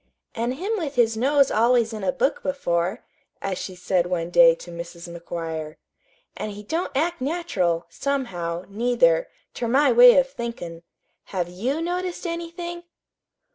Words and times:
"An' 0.33 0.53
him 0.53 0.71
with 0.79 0.95
his 0.95 1.15
nose 1.15 1.51
always 1.51 1.93
in 1.93 2.03
a 2.03 2.11
book 2.11 2.41
before," 2.41 3.03
as 3.39 3.59
she 3.59 3.75
said 3.75 4.07
one 4.07 4.31
day 4.31 4.55
to 4.55 4.71
Mrs. 4.71 5.07
McGuire. 5.15 5.75
"An' 6.35 6.49
he 6.49 6.63
don't 6.63 6.91
act 6.97 7.21
natural, 7.21 7.85
somehow, 7.87 8.65
neither, 8.67 9.29
ter 9.53 9.67
my 9.67 9.91
way 9.91 10.15
of 10.17 10.27
thinkin'. 10.27 10.81
Have 11.25 11.49
YOU 11.49 11.83
noticed 11.83 12.25
anything?" 12.25 12.81